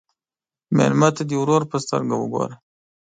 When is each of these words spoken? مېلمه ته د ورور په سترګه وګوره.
مېلمه 0.75 1.09
ته 1.15 1.23
د 1.29 1.31
ورور 1.41 1.63
په 1.71 1.77
سترګه 1.83 2.15
وګوره. 2.17 2.55